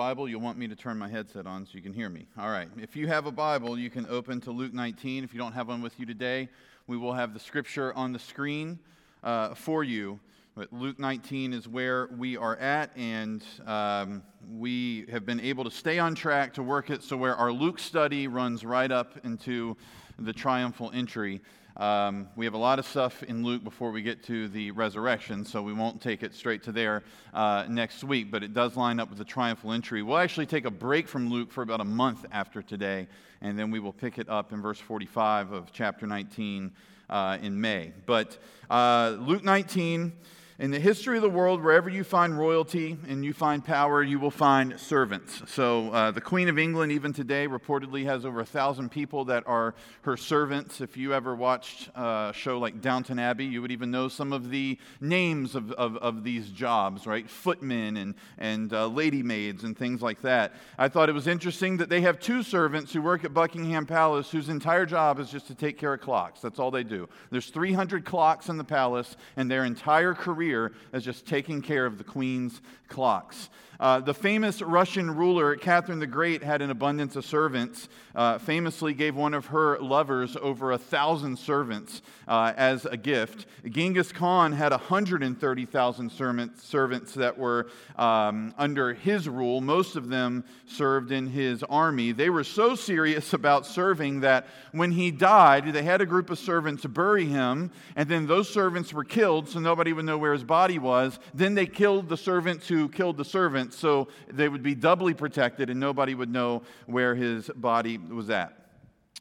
[0.00, 2.24] Bible, you'll want me to turn my headset on so you can hear me.
[2.38, 2.70] All right.
[2.80, 5.24] If you have a Bible, you can open to Luke 19.
[5.24, 6.48] If you don't have one with you today,
[6.86, 8.78] we will have the scripture on the screen
[9.22, 10.18] uh, for you.
[10.54, 14.22] But Luke 19 is where we are at, and um,
[14.56, 17.78] we have been able to stay on track to work it so where our Luke
[17.78, 19.76] study runs right up into
[20.18, 21.42] the triumphal entry.
[21.80, 25.46] Um, we have a lot of stuff in Luke before we get to the resurrection,
[25.46, 29.00] so we won't take it straight to there uh, next week, but it does line
[29.00, 30.02] up with the triumphal entry.
[30.02, 33.08] We'll actually take a break from Luke for about a month after today,
[33.40, 36.70] and then we will pick it up in verse 45 of chapter 19
[37.08, 37.94] uh, in May.
[38.04, 38.36] But
[38.68, 40.12] uh, Luke 19.
[40.60, 44.20] In the history of the world, wherever you find royalty and you find power, you
[44.20, 45.40] will find servants.
[45.46, 49.42] So, uh, the Queen of England, even today, reportedly has over a thousand people that
[49.46, 50.82] are her servants.
[50.82, 54.50] If you ever watched a show like Downton Abbey, you would even know some of
[54.50, 57.26] the names of, of, of these jobs, right?
[57.26, 60.52] Footmen and, and uh, lady maids and things like that.
[60.76, 64.30] I thought it was interesting that they have two servants who work at Buckingham Palace
[64.30, 66.42] whose entire job is just to take care of clocks.
[66.42, 67.08] That's all they do.
[67.30, 70.49] There's 300 clocks in the palace, and their entire career
[70.92, 73.48] as just taking care of the queen's clocks.
[73.80, 78.92] Uh, the famous Russian ruler, Catherine the Great, had an abundance of servants, uh, famously
[78.92, 83.46] gave one of her lovers over a thousand servants uh, as a gift.
[83.66, 89.62] Genghis Khan had 130,000 servants that were um, under his rule.
[89.62, 92.12] Most of them served in his army.
[92.12, 96.38] They were so serious about serving that when he died, they had a group of
[96.38, 100.34] servants to bury him, and then those servants were killed so nobody would know where
[100.34, 101.18] his body was.
[101.32, 105.70] Then they killed the servants who killed the servants so they would be doubly protected
[105.70, 108.60] and nobody would know where his body was at.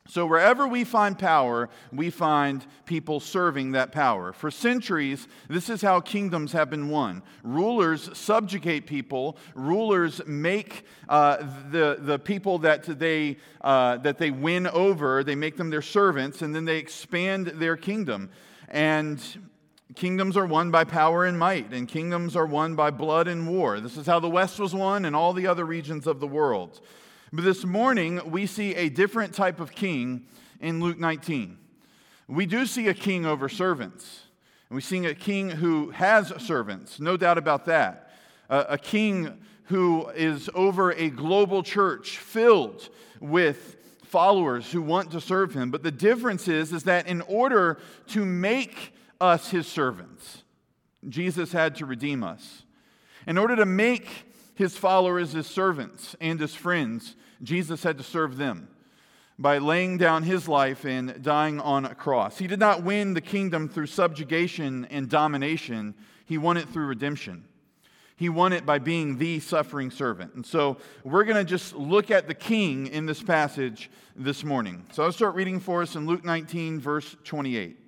[0.10, 4.34] So, wherever we find power, we find people serving that power.
[4.34, 7.22] For centuries, this is how kingdoms have been won.
[7.44, 11.38] Rulers subjugate people, rulers make uh,
[11.70, 16.42] the, the people that they, uh, that they win over, they make them their servants,
[16.42, 18.32] and then they expand their kingdom.
[18.68, 19.22] And
[19.96, 23.80] Kingdoms are won by power and might, and kingdoms are won by blood and war.
[23.80, 26.80] This is how the West was won and all the other regions of the world.
[27.34, 30.26] But this morning, we see a different type of king
[30.62, 31.58] in Luke 19.
[32.28, 34.26] We do see a king over servants,
[34.70, 38.12] and we see a king who has servants, no doubt about that.
[38.50, 42.90] a king who is over a global church filled
[43.20, 45.70] with followers who want to serve him.
[45.70, 47.78] But the difference is, is that in order
[48.08, 50.44] to make us his servants.
[51.08, 52.64] Jesus had to redeem us.
[53.28, 54.26] In order to make
[54.56, 58.68] his followers his servants and his friends, Jesus had to serve them
[59.38, 62.38] by laying down his life and dying on a cross.
[62.38, 67.46] He did not win the kingdom through subjugation and domination, he won it through redemption.
[68.18, 70.34] He won it by being the suffering servant.
[70.36, 70.76] And so
[71.06, 74.86] we're going to just look at the king in this passage this morning.
[74.92, 77.79] So I'll start reading for us in Luke 19, verse 28.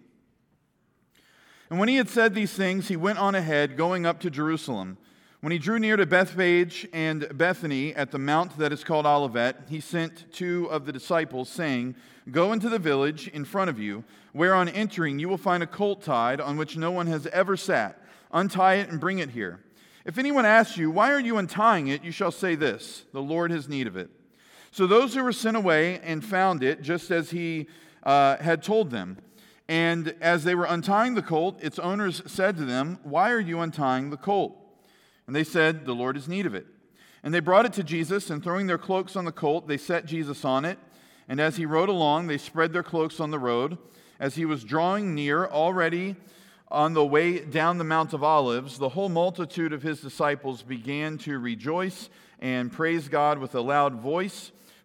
[1.72, 4.98] And when he had said these things, he went on ahead, going up to Jerusalem.
[5.40, 9.56] When he drew near to Bethphage and Bethany at the mount that is called Olivet,
[9.70, 11.96] he sent two of the disciples, saying,
[12.30, 15.66] Go into the village in front of you, where on entering you will find a
[15.66, 18.04] colt tied on which no one has ever sat.
[18.34, 19.62] Untie it and bring it here.
[20.04, 22.04] If anyone asks you, Why are you untying it?
[22.04, 24.10] you shall say this The Lord has need of it.
[24.72, 27.68] So those who were sent away and found it, just as he
[28.04, 29.20] uh, had told them,
[29.72, 33.62] and as they were untying the colt, its owners said to them, Why are you
[33.62, 34.54] untying the colt?
[35.26, 36.68] And they said, The Lord has need of it.
[37.24, 40.06] And they brought it to Jesus, and throwing their cloaks on the colt, they set
[40.06, 40.78] Jesus on it.
[41.30, 43.78] And as he rode along, they spread their cloaks on the road.
[44.20, 46.18] As he was drawing near, already
[46.68, 51.18] on the way down the Mount of Olives, the whole multitude of his disciples began
[51.20, 52.10] to rejoice
[52.42, 54.52] and praise God with a loud voice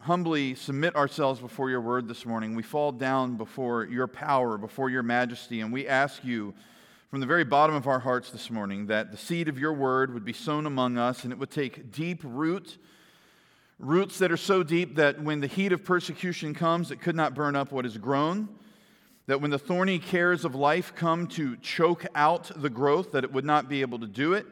[0.00, 2.54] humbly submit ourselves before your word this morning.
[2.54, 6.54] We fall down before your power, before your majesty, and we ask you
[7.10, 10.14] from the very bottom of our hearts this morning that the seed of your word
[10.14, 12.78] would be sown among us and it would take deep root,
[13.78, 17.34] roots that are so deep that when the heat of persecution comes, it could not
[17.34, 18.48] burn up what is grown.
[19.26, 23.32] That when the thorny cares of life come to choke out the growth, that it
[23.32, 24.46] would not be able to do it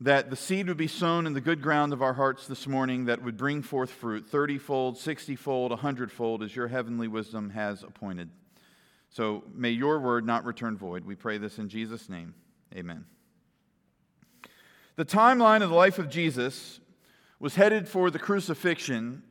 [0.00, 3.06] that the seed would be sown in the good ground of our hearts this morning
[3.06, 7.50] that would bring forth fruit 30 fold, 60 fold, 100 fold, as your heavenly wisdom
[7.50, 8.30] has appointed.
[9.10, 11.04] So may your word not return void.
[11.04, 12.34] We pray this in Jesus' name.
[12.74, 13.06] Amen.
[14.96, 16.80] The timeline of the life of Jesus
[17.40, 19.22] was headed for the crucifixion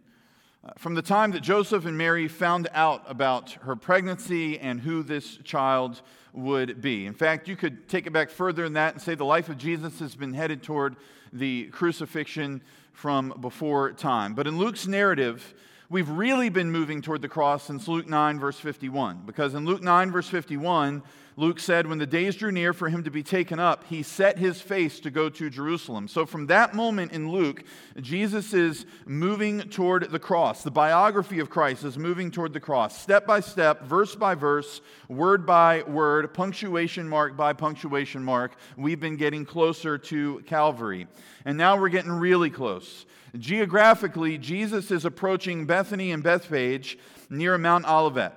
[0.77, 5.37] from the time that Joseph and Mary found out about her pregnancy and who this
[5.37, 6.01] child
[6.33, 7.05] would be.
[7.05, 9.57] In fact, you could take it back further than that and say the life of
[9.57, 10.95] Jesus has been headed toward
[11.33, 12.61] the crucifixion
[12.91, 14.33] from before time.
[14.33, 15.53] But in Luke's narrative,
[15.89, 19.23] we've really been moving toward the cross since Luke 9, verse 51.
[19.25, 21.03] Because in Luke 9, verse 51,
[21.39, 24.39] Luke said, When the days drew near for him to be taken up, he set
[24.39, 26.07] his face to go to Jerusalem.
[26.07, 27.63] So from that moment in Luke,
[28.01, 30.63] Jesus is moving toward the cross.
[30.63, 34.81] The biography of Christ is moving toward the cross, step by step, verse by verse,
[35.07, 38.57] word by word, punctuation mark by punctuation mark.
[38.75, 41.07] We've been getting closer to Calvary.
[41.45, 43.05] And now we're getting really close.
[43.39, 46.97] Geographically, Jesus is approaching Bethany and Bethphage
[47.29, 48.33] near Mount Olivet.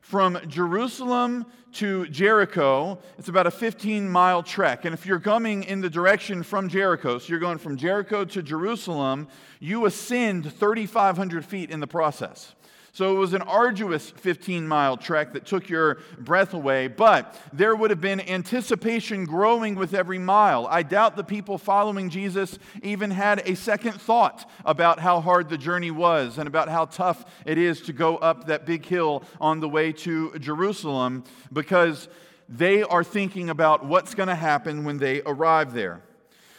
[0.00, 4.84] From Jerusalem to Jericho, it's about a 15 mile trek.
[4.84, 8.42] And if you're coming in the direction from Jericho, so you're going from Jericho to
[8.42, 9.28] Jerusalem,
[9.60, 12.54] you ascend 3,500 feet in the process.
[13.00, 17.74] So it was an arduous 15 mile trek that took your breath away, but there
[17.74, 20.66] would have been anticipation growing with every mile.
[20.66, 25.56] I doubt the people following Jesus even had a second thought about how hard the
[25.56, 29.60] journey was and about how tough it is to go up that big hill on
[29.60, 32.06] the way to Jerusalem because
[32.50, 36.02] they are thinking about what's going to happen when they arrive there.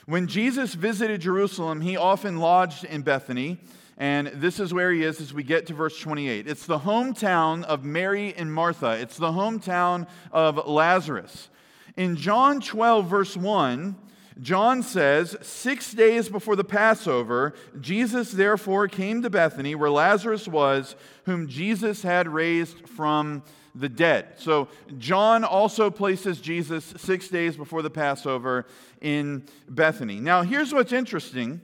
[0.08, 3.60] When Jesus visited Jerusalem, he often lodged in Bethany.
[4.02, 6.48] And this is where he is as we get to verse 28.
[6.48, 11.50] It's the hometown of Mary and Martha, it's the hometown of Lazarus.
[11.96, 13.96] In John 12, verse 1,
[14.42, 20.96] John says, Six days before the Passover, Jesus therefore came to Bethany, where Lazarus was,
[21.26, 23.44] whom Jesus had raised from
[23.76, 24.30] the dead.
[24.38, 28.66] So John also places Jesus six days before the Passover
[29.00, 30.20] in Bethany.
[30.20, 31.62] Now, here's what's interesting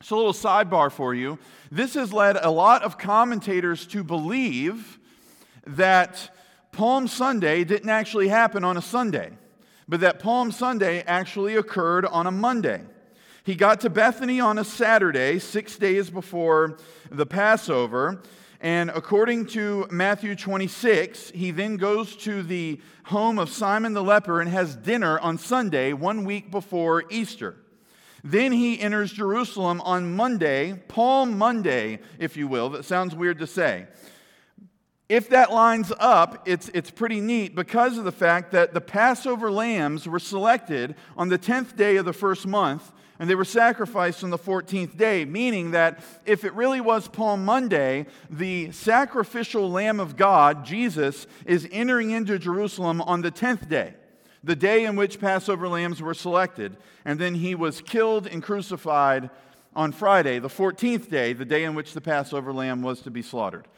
[0.00, 1.40] so, a little sidebar for you.
[1.72, 4.98] This has led a lot of commentators to believe
[5.66, 6.32] that
[6.70, 9.32] Palm Sunday didn't actually happen on a Sunday,
[9.88, 12.82] but that Palm Sunday actually occurred on a Monday.
[13.42, 16.78] He got to Bethany on a Saturday, six days before
[17.10, 18.22] the Passover.
[18.60, 24.40] And according to Matthew 26, he then goes to the home of Simon the leper
[24.40, 27.56] and has dinner on Sunday, one week before Easter.
[28.24, 32.70] Then he enters Jerusalem on Monday, Palm Monday, if you will.
[32.70, 33.86] That sounds weird to say.
[35.08, 39.50] If that lines up, it's, it's pretty neat because of the fact that the Passover
[39.50, 44.22] lambs were selected on the 10th day of the first month and they were sacrificed
[44.22, 49.98] on the 14th day, meaning that if it really was Palm Monday, the sacrificial Lamb
[49.98, 53.94] of God, Jesus, is entering into Jerusalem on the 10th day
[54.44, 56.76] the day in which Passover lambs were selected.
[57.04, 59.30] And then he was killed and crucified
[59.74, 63.22] on Friday, the 14th day, the day in which the Passover lamb was to be
[63.22, 63.68] slaughtered.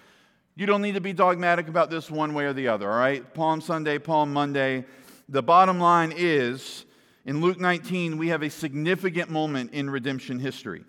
[0.56, 3.34] You don't need to be dogmatic about this one way or the other, all right?
[3.34, 4.84] Palm Sunday, Palm Monday.
[5.28, 6.84] The bottom line is
[7.26, 10.84] in Luke 19, we have a significant moment in redemption history.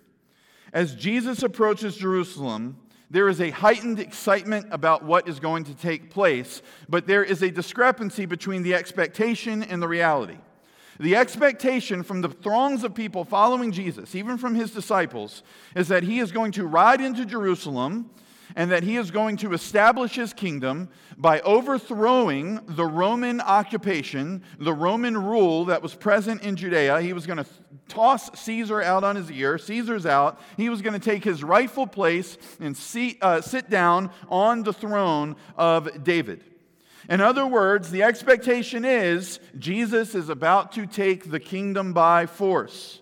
[0.71, 2.77] As Jesus approaches Jerusalem,
[3.11, 7.43] there is a heightened excitement about what is going to take place, but there is
[7.43, 10.37] a discrepancy between the expectation and the reality.
[10.97, 15.43] The expectation from the throngs of people following Jesus, even from his disciples,
[15.75, 18.09] is that he is going to ride into Jerusalem
[18.55, 24.73] and that he is going to establish his kingdom by overthrowing the Roman occupation, the
[24.73, 27.01] Roman rule that was present in Judea.
[27.01, 27.45] He was going to
[27.87, 29.57] toss Caesar out on his ear.
[29.57, 30.39] Caesar's out.
[30.57, 34.73] He was going to take his rightful place and see, uh, sit down on the
[34.73, 36.43] throne of David.
[37.09, 43.00] In other words, the expectation is Jesus is about to take the kingdom by force.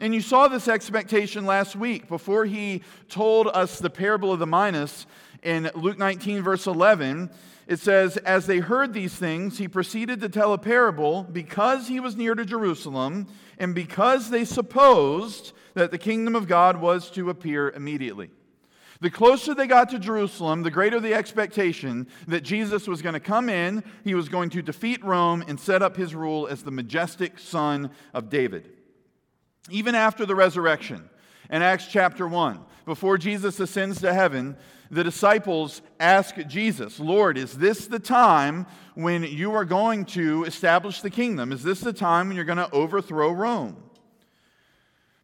[0.00, 4.46] And you saw this expectation last week before he told us the parable of the
[4.46, 5.06] minas
[5.42, 7.30] in Luke 19, verse 11.
[7.66, 12.00] It says, As they heard these things, he proceeded to tell a parable because he
[12.00, 17.30] was near to Jerusalem and because they supposed that the kingdom of God was to
[17.30, 18.30] appear immediately.
[19.00, 23.20] The closer they got to Jerusalem, the greater the expectation that Jesus was going to
[23.20, 26.70] come in, he was going to defeat Rome and set up his rule as the
[26.70, 28.73] majestic son of David.
[29.70, 31.08] Even after the resurrection,
[31.50, 34.56] in Acts chapter 1, before Jesus ascends to heaven,
[34.90, 41.00] the disciples ask Jesus, Lord, is this the time when you are going to establish
[41.00, 41.52] the kingdom?
[41.52, 43.76] Is this the time when you're going to overthrow Rome?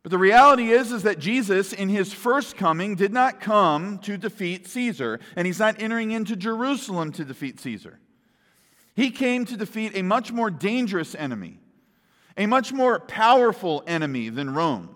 [0.03, 4.17] But the reality is, is that Jesus, in his first coming, did not come to
[4.17, 8.01] defeat Caesar, and he's not entering into Jerusalem to defeat Caesar.
[8.97, 11.60] He came to defeat a much more dangerous enemy,
[12.37, 14.95] a much more powerful enemy than Rome.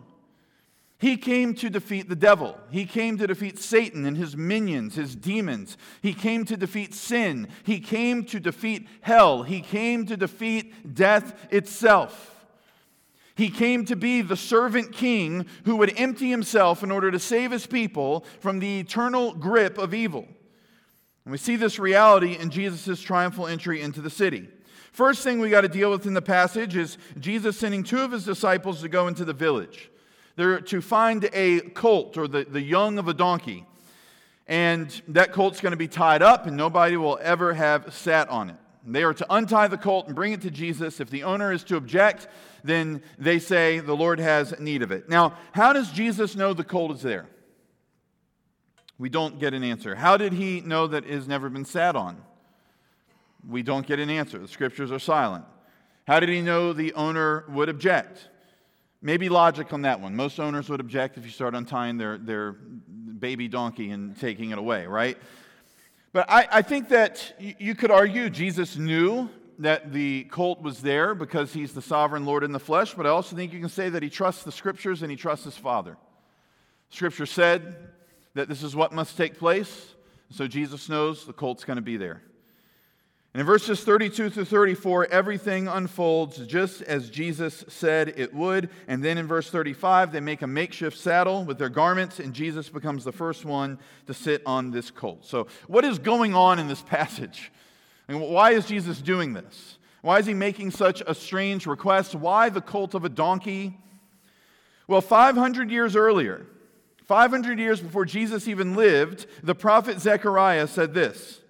[0.99, 2.59] He came to defeat the devil.
[2.71, 5.77] He came to defeat Satan and his minions, his demons.
[6.01, 7.49] He came to defeat sin.
[7.63, 9.43] He came to defeat hell.
[9.43, 12.47] He came to defeat death itself.
[13.35, 17.51] He came to be the servant king who would empty himself in order to save
[17.51, 20.27] his people from the eternal grip of evil.
[21.25, 24.49] And we see this reality in Jesus' triumphal entry into the city.
[24.95, 28.13] First thing we got to deal with in the passage is Jesus sending two of
[28.13, 29.91] his disciples to go into the village.
[30.37, 33.67] They're to find a colt or the, the young of a donkey.
[34.47, 38.51] And that colt's going to be tied up, and nobody will ever have sat on
[38.51, 38.57] it.
[38.87, 41.01] They are to untie the colt and bring it to Jesus.
[41.01, 42.29] If the owner is to object,
[42.63, 45.09] then they say the Lord has need of it.
[45.09, 47.27] Now, how does Jesus know the colt is there?
[48.97, 49.97] We don't get an answer.
[49.97, 52.23] How did he know that it has never been sat on?
[53.49, 54.39] We don't get an answer.
[54.39, 55.45] The scriptures are silent.
[56.07, 58.29] How did he know the owner would object?
[59.01, 60.17] Maybe logic on that one.
[60.17, 64.59] Most owners would object if you start untying their, their baby donkey and taking it
[64.59, 65.19] away, right?
[66.13, 71.15] But I, I think that you could argue Jesus knew that the colt was there
[71.15, 73.89] because he's the sovereign Lord in the flesh, but I also think you can say
[73.89, 75.97] that he trusts the scriptures and he trusts his Father.
[76.91, 77.77] Scripture said
[78.35, 79.95] that this is what must take place,
[80.31, 82.23] so Jesus knows the colt's going to be there.
[83.35, 88.71] And in verses 32 through 34, everything unfolds just as Jesus said it would.
[88.87, 92.69] And then in verse 35, they make a makeshift saddle with their garments, and Jesus
[92.69, 95.25] becomes the first one to sit on this colt.
[95.27, 97.51] So, what is going on in this passage?
[98.07, 99.79] And why is Jesus doing this?
[100.03, 102.15] Why is he making such a strange request?
[102.15, 103.77] Why the colt of a donkey?
[104.87, 106.47] Well, 500 years earlier,
[107.07, 111.41] 500 years before Jesus even lived, the prophet Zechariah said this.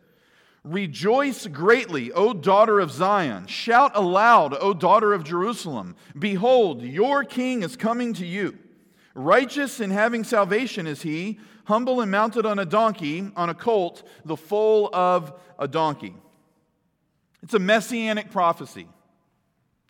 [0.65, 3.47] Rejoice greatly, O daughter of Zion.
[3.47, 5.95] Shout aloud, O daughter of Jerusalem.
[6.19, 8.59] Behold, your king is coming to you.
[9.15, 14.03] Righteous and having salvation is he, humble and mounted on a donkey, on a colt,
[14.25, 16.15] the foal of a donkey.
[17.43, 18.89] It's a messianic prophecy.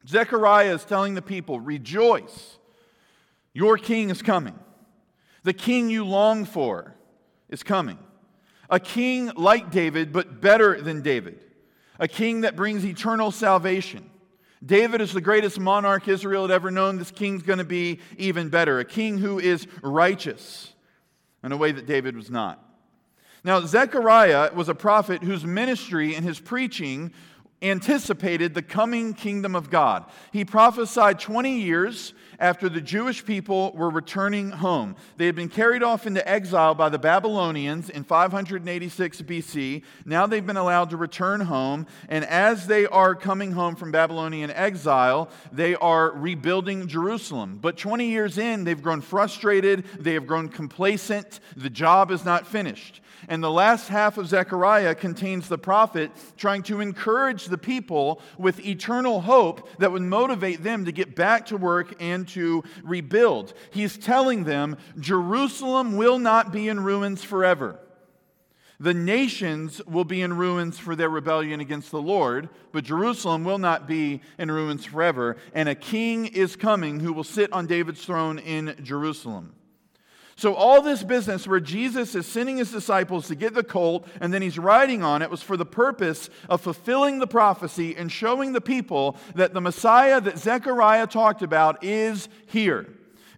[0.08, 2.58] Zechariah is telling the people, Rejoice,
[3.52, 4.58] your king is coming.
[5.44, 6.96] The king you long for
[7.48, 7.98] is coming.
[8.70, 11.38] A king like David, but better than David.
[11.98, 14.10] A king that brings eternal salvation.
[14.64, 16.96] David is the greatest monarch Israel had ever known.
[16.96, 18.78] This king's going to be even better.
[18.78, 20.72] A king who is righteous
[21.42, 22.60] in a way that David was not.
[23.44, 27.12] Now, Zechariah was a prophet whose ministry and his preaching
[27.60, 30.06] anticipated the coming kingdom of God.
[30.32, 34.96] He prophesied 20 years after the Jewish people were returning home.
[35.16, 39.82] They had been carried off into exile by the Babylonians in 586 BC.
[40.04, 41.86] Now they've been allowed to return home.
[42.08, 47.58] And as they are coming home from Babylonian exile, they are rebuilding Jerusalem.
[47.60, 52.46] But 20 years in, they've grown frustrated, they have grown complacent, the job is not
[52.46, 53.00] finished.
[53.28, 58.64] And the last half of Zechariah contains the prophet trying to encourage the people with
[58.64, 63.54] eternal hope that would motivate them to get back to work and to rebuild.
[63.70, 67.78] He's telling them Jerusalem will not be in ruins forever.
[68.80, 73.58] The nations will be in ruins for their rebellion against the Lord, but Jerusalem will
[73.58, 75.36] not be in ruins forever.
[75.54, 79.54] And a king is coming who will sit on David's throne in Jerusalem.
[80.36, 84.34] So, all this business where Jesus is sending his disciples to get the colt and
[84.34, 88.52] then he's riding on it was for the purpose of fulfilling the prophecy and showing
[88.52, 92.88] the people that the Messiah that Zechariah talked about is here.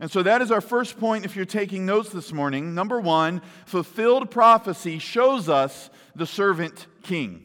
[0.00, 2.75] And so that is our first point if you're taking notes this morning.
[2.75, 7.43] Number one, fulfilled prophecy shows us the servant king.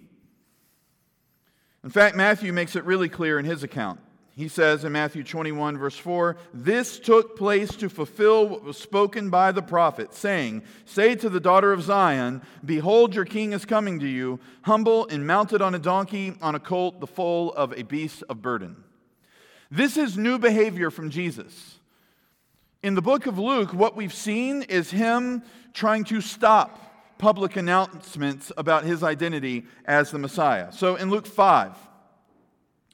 [1.83, 3.99] In fact, Matthew makes it really clear in his account.
[4.41, 9.29] He says in Matthew 21, verse 4, This took place to fulfill what was spoken
[9.29, 13.99] by the prophet, saying, Say to the daughter of Zion, Behold, your king is coming
[13.99, 17.83] to you, humble and mounted on a donkey, on a colt, the foal of a
[17.83, 18.83] beast of burden.
[19.69, 21.77] This is new behavior from Jesus.
[22.81, 28.51] In the book of Luke, what we've seen is him trying to stop public announcements
[28.57, 30.71] about his identity as the Messiah.
[30.71, 31.77] So in Luke 5,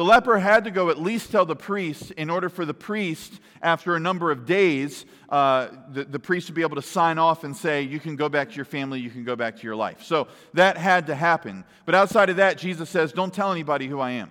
[0.00, 3.38] The leper had to go at least tell the priest in order for the priest,
[3.60, 7.44] after a number of days, uh, the, the priest would be able to sign off
[7.44, 9.76] and say, You can go back to your family, you can go back to your
[9.76, 10.02] life.
[10.02, 11.64] So that had to happen.
[11.84, 14.30] But outside of that, Jesus says, Don't tell anybody who I am.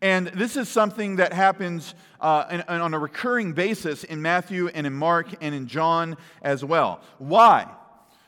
[0.00, 4.68] And this is something that happens uh, in, in, on a recurring basis in Matthew
[4.68, 7.02] and in Mark and in John as well.
[7.18, 7.68] Why?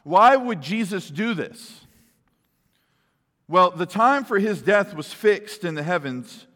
[0.03, 1.86] Why would Jesus do this?
[3.49, 6.47] Well, the time for his death was fixed in the heavens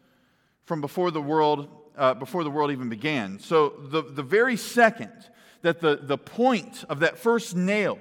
[0.65, 3.39] from before the world, uh, before the world even began.
[3.39, 5.13] So the, the very second
[5.61, 7.97] that the, the point of that first nail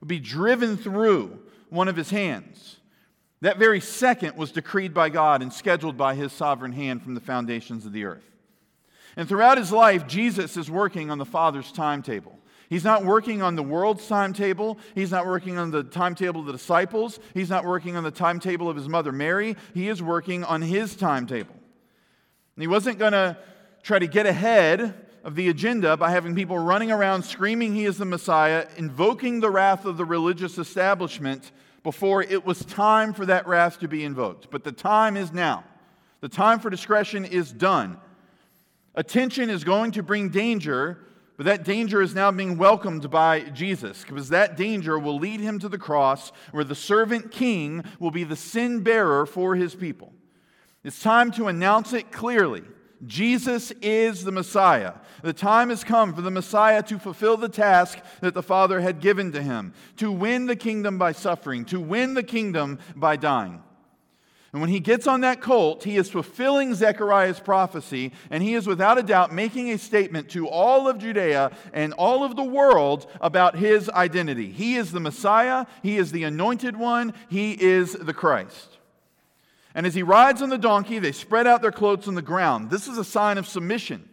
[0.00, 2.78] would be driven through one of his hands,
[3.40, 7.20] that very second was decreed by God and scheduled by his sovereign hand from the
[7.20, 8.28] foundations of the earth.
[9.16, 12.38] And throughout his life, Jesus is working on the Father's timetable.
[12.72, 14.78] He's not working on the world's timetable.
[14.94, 17.20] He's not working on the timetable of the disciples.
[17.34, 19.56] He's not working on the timetable of his mother Mary.
[19.74, 21.54] He is working on his timetable.
[22.56, 23.36] And he wasn't going to
[23.82, 27.98] try to get ahead of the agenda by having people running around screaming he is
[27.98, 31.52] the Messiah, invoking the wrath of the religious establishment
[31.82, 34.50] before it was time for that wrath to be invoked.
[34.50, 35.64] But the time is now.
[36.22, 37.98] The time for discretion is done.
[38.94, 40.96] Attention is going to bring danger
[41.42, 45.58] but that danger is now being welcomed by Jesus because that danger will lead him
[45.58, 50.12] to the cross where the servant king will be the sin bearer for his people.
[50.84, 52.62] It's time to announce it clearly.
[53.04, 54.92] Jesus is the Messiah.
[55.24, 59.00] The time has come for the Messiah to fulfill the task that the Father had
[59.00, 63.64] given to him to win the kingdom by suffering, to win the kingdom by dying.
[64.52, 68.66] And when he gets on that colt, he is fulfilling Zechariah's prophecy, and he is
[68.66, 73.06] without a doubt making a statement to all of Judea and all of the world
[73.22, 74.50] about his identity.
[74.50, 78.76] He is the Messiah, he is the anointed one, he is the Christ.
[79.74, 82.68] And as he rides on the donkey, they spread out their clothes on the ground.
[82.68, 84.06] This is a sign of submission.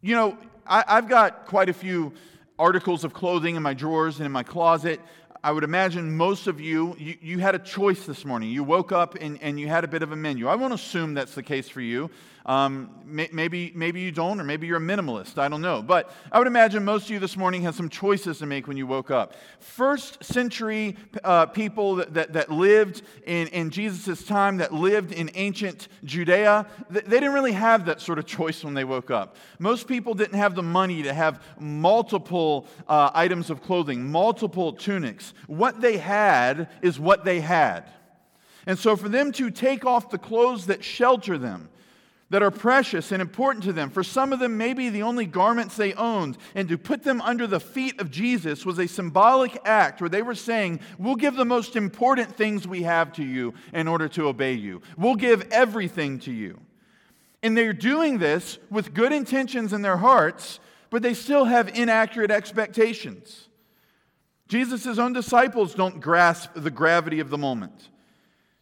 [0.00, 2.12] You know, I, have got quite a few
[2.58, 5.00] articles of clothing in my drawers and in my closet.
[5.44, 8.48] I would imagine most of you, you, you, had a choice this morning.
[8.48, 10.48] You woke up and, and you had a bit of a menu.
[10.48, 12.08] I won't assume that's the case for you.
[12.46, 15.38] Um, may, maybe, maybe you don't, or maybe you're a minimalist.
[15.38, 15.80] I don't know.
[15.80, 18.76] But I would imagine most of you this morning had some choices to make when
[18.76, 19.34] you woke up.
[19.60, 25.30] First century uh, people that, that, that, lived in, in Jesus' time, that lived in
[25.34, 29.36] ancient Judea, they didn't really have that sort of choice when they woke up.
[29.58, 35.32] Most people didn't have the money to have multiple uh, items of clothing, multiple tunics.
[35.46, 37.88] What they had is what they had.
[38.66, 41.68] And so, for them to take off the clothes that shelter them,
[42.34, 43.88] that are precious and important to them.
[43.88, 46.36] For some of them, maybe the only garments they owned.
[46.56, 50.20] And to put them under the feet of Jesus was a symbolic act where they
[50.20, 54.26] were saying, We'll give the most important things we have to you in order to
[54.26, 54.82] obey you.
[54.98, 56.58] We'll give everything to you.
[57.44, 60.58] And they're doing this with good intentions in their hearts,
[60.90, 63.48] but they still have inaccurate expectations.
[64.48, 67.90] Jesus' own disciples don't grasp the gravity of the moment.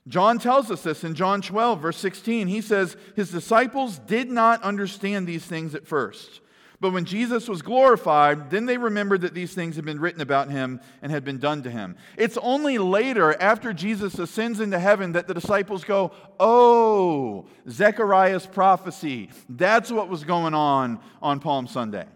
[0.09, 2.49] John tells us this in John 12, verse 16.
[2.49, 6.41] He says, His disciples did not understand these things at first.
[6.81, 10.51] But when Jesus was glorified, then they remembered that these things had been written about
[10.51, 11.95] him and had been done to him.
[12.17, 16.11] It's only later, after Jesus ascends into heaven, that the disciples go,
[16.41, 19.31] Oh, Zechariah's prophecy.
[19.49, 22.07] That's what was going on on Palm Sunday.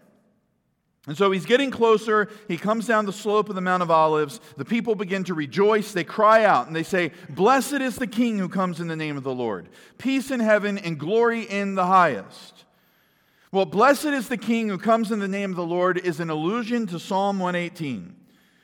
[1.07, 2.27] And so he's getting closer.
[2.49, 4.41] He comes down the slope of the Mount of Olives.
[4.57, 5.93] The people begin to rejoice.
[5.93, 9.15] They cry out and they say, Blessed is the King who comes in the name
[9.15, 9.69] of the Lord.
[9.97, 12.65] Peace in heaven and glory in the highest.
[13.53, 16.29] Well, blessed is the King who comes in the name of the Lord is an
[16.29, 18.13] allusion to Psalm 118.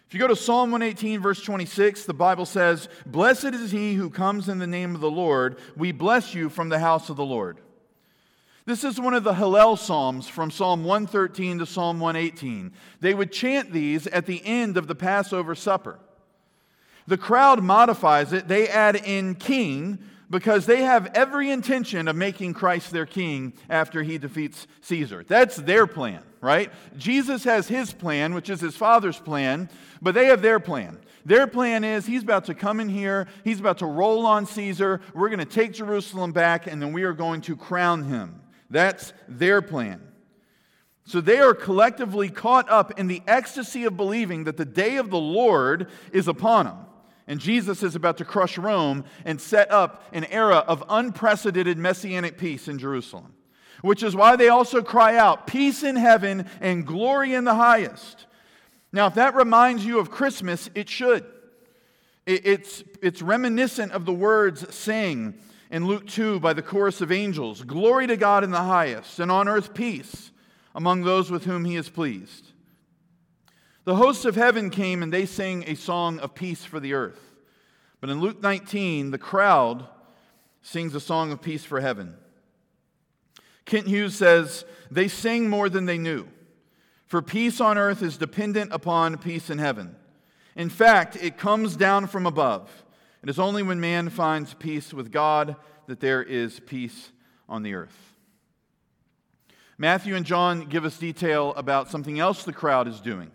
[0.07, 4.09] If you go to Psalm 118, verse 26, the Bible says, Blessed is he who
[4.09, 5.57] comes in the name of the Lord.
[5.77, 7.57] We bless you from the house of the Lord.
[8.65, 12.71] This is one of the Hallel Psalms from Psalm 113 to Psalm 118.
[13.01, 15.99] They would chant these at the end of the Passover supper.
[17.05, 19.99] The crowd modifies it, they add in king
[20.29, 25.25] because they have every intention of making Christ their king after he defeats Caesar.
[25.27, 26.71] That's their plan, right?
[26.97, 29.69] Jesus has his plan, which is his father's plan,
[30.01, 30.97] but they have their plan.
[31.25, 35.01] Their plan is he's about to come in here, he's about to roll on Caesar,
[35.13, 38.39] we're going to take Jerusalem back, and then we are going to crown him.
[38.73, 40.01] That's their plan.
[41.05, 45.11] So they are collectively caught up in the ecstasy of believing that the day of
[45.11, 46.77] the Lord is upon them.
[47.27, 52.39] And Jesus is about to crush Rome and set up an era of unprecedented messianic
[52.39, 53.35] peace in Jerusalem.
[53.83, 58.25] Which is why they also cry out, Peace in heaven and glory in the highest.
[58.91, 61.25] Now, if that reminds you of Christmas, it should.
[62.25, 65.35] It's, it's reminiscent of the words sang
[65.73, 69.31] in Luke 2 by the chorus of angels Glory to God in the highest, and
[69.31, 70.31] on earth peace
[70.75, 72.51] among those with whom he is pleased.
[73.83, 77.19] The hosts of heaven came and they sang a song of peace for the earth.
[77.99, 79.87] But in Luke 19, the crowd
[80.61, 82.15] sings a song of peace for heaven.
[83.65, 86.27] Kent Hughes says, They sing more than they knew,
[87.07, 89.95] for peace on earth is dependent upon peace in heaven.
[90.55, 92.82] In fact, it comes down from above.
[93.23, 95.55] It is only when man finds peace with God
[95.87, 97.13] that there is peace
[97.47, 97.97] on the earth.
[99.77, 103.31] Matthew and John give us detail about something else the crowd is doing.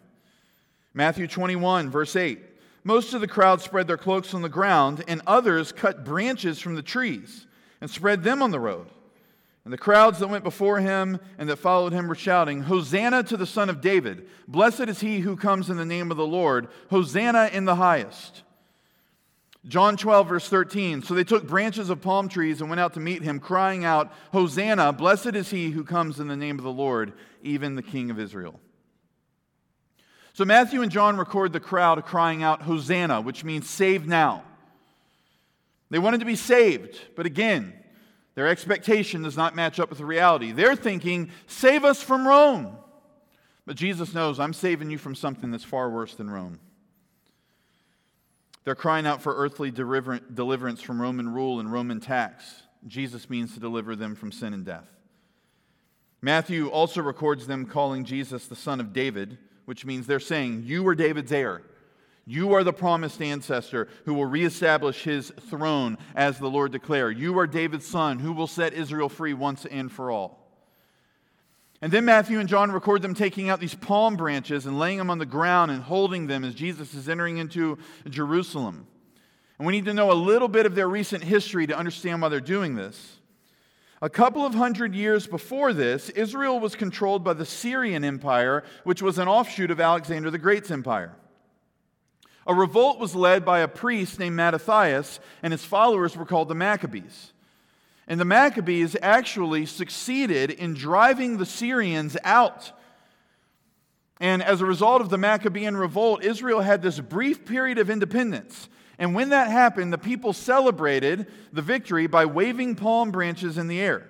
[0.93, 2.39] Matthew 21, verse 8.
[2.85, 6.75] Most of the crowd spread their cloaks on the ground, and others cut branches from
[6.75, 7.47] the trees
[7.81, 8.89] and spread them on the road.
[9.65, 13.37] And the crowds that went before him and that followed him were shouting, Hosanna to
[13.37, 14.29] the Son of David!
[14.47, 16.69] Blessed is he who comes in the name of the Lord!
[16.91, 18.43] Hosanna in the highest!
[19.67, 21.03] John 12, verse 13.
[21.03, 24.13] So they took branches of palm trees and went out to meet him, crying out,
[24.33, 24.93] Hosanna!
[24.93, 28.19] Blessed is he who comes in the name of the Lord, even the King of
[28.19, 28.61] Israel.
[30.33, 34.45] So Matthew and John record the crowd crying out, Hosanna, which means save now.
[35.91, 37.73] They wanted to be saved, but again,
[38.35, 40.53] their expectation does not match up with the reality.
[40.53, 42.77] They're thinking, save us from Rome.
[43.67, 46.61] But Jesus knows, I'm saving you from something that's far worse than Rome.
[48.69, 52.65] They're crying out for earthly deliverance from Roman rule and Roman tax.
[52.87, 54.85] Jesus means to deliver them from sin and death.
[56.21, 60.87] Matthew also records them calling Jesus the son of David, which means they're saying, You
[60.87, 61.63] are David's heir.
[62.27, 67.17] You are the promised ancestor who will reestablish his throne as the Lord declared.
[67.17, 70.38] You are David's son who will set Israel free once and for all.
[71.81, 75.11] And then Matthew and John record them taking out these palm branches and laying them
[75.11, 78.87] on the ground and holding them as Jesus is entering into Jerusalem.
[79.59, 82.29] And we need to know a little bit of their recent history to understand why
[82.29, 83.19] they're doing this.
[84.01, 89.03] A couple of hundred years before this, Israel was controlled by the Syrian Empire, which
[89.03, 91.17] was an offshoot of Alexander the Great's empire.
[92.47, 96.55] A revolt was led by a priest named Mattathias, and his followers were called the
[96.55, 97.33] Maccabees.
[98.09, 102.73] And the Maccabees actually succeeded in driving the Syrians out.
[104.19, 108.71] And as a result of the Maccabean revolt, Israel had this brief period of independence.
[108.99, 113.79] And when that happened, the people celebrated the victory by waving palm branches in the
[113.79, 114.09] air.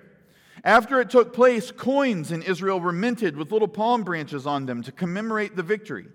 [0.63, 4.81] After it took place, coins in Israel were minted with little palm branches on them
[4.83, 6.07] to commemorate the victory.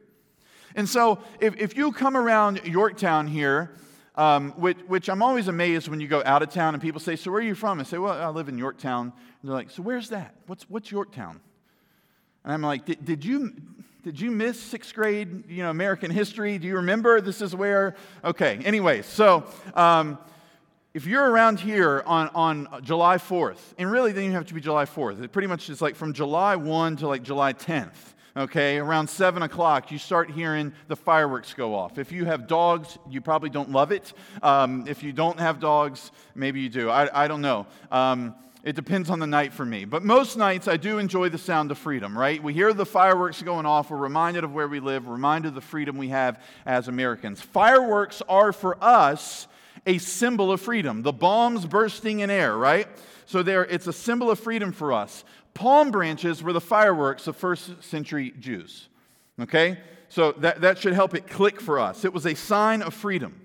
[0.74, 3.76] And so, if, if you come around Yorktown here
[4.16, 7.16] um, which, which, I'm always amazed when you go out of town and people say,
[7.16, 7.80] So where are you from?
[7.80, 9.12] I say, Well, I live in Yorktown.
[9.42, 10.34] And they're like, So where's that?
[10.46, 11.40] What's, what's Yorktown?
[12.44, 13.54] And I'm like, did, you,
[14.02, 16.58] did you miss sixth grade you know, American history?
[16.58, 17.96] Do you remember this is where?
[18.22, 20.18] Okay, anyway, so um,
[20.92, 24.60] if you're around here on, on July 4th, and really then you have to be
[24.60, 28.78] July 4th, it pretty much is like from July 1 to like July 10th okay,
[28.78, 31.98] around 7 o'clock, you start hearing the fireworks go off.
[31.98, 34.12] If you have dogs, you probably don't love it.
[34.42, 36.90] Um, if you don't have dogs, maybe you do.
[36.90, 37.66] I, I don't know.
[37.90, 39.84] Um, it depends on the night for me.
[39.84, 42.42] But most nights, I do enjoy the sound of freedom, right?
[42.42, 43.90] We hear the fireworks going off.
[43.90, 47.42] We're reminded of where we live, reminded of the freedom we have as Americans.
[47.42, 49.46] Fireworks are for us
[49.86, 51.02] a symbol of freedom.
[51.02, 52.88] The bombs bursting in air, right?
[53.26, 57.36] So there, it's a symbol of freedom for us palm branches were the fireworks of
[57.36, 58.88] first century Jews.
[59.40, 59.78] Okay?
[60.08, 62.04] So that, that should help it click for us.
[62.04, 63.40] It was a sign of freedom.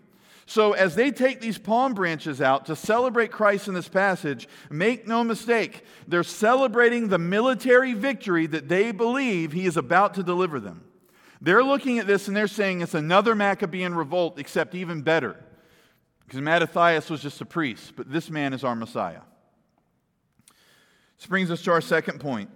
[0.45, 5.07] So, as they take these palm branches out to celebrate Christ in this passage, make
[5.07, 10.59] no mistake, they're celebrating the military victory that they believe he is about to deliver
[10.59, 10.83] them.
[11.39, 15.35] They're looking at this and they're saying it's another Maccabean revolt, except even better.
[16.25, 19.21] Because Mattathias was just a priest, but this man is our Messiah.
[21.19, 22.49] This brings us to our second point.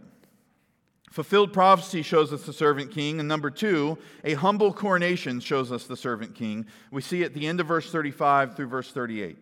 [1.11, 3.19] Fulfilled prophecy shows us the servant king.
[3.19, 6.65] And number two, a humble coronation shows us the servant king.
[6.89, 9.37] We see at the end of verse 35 through verse 38.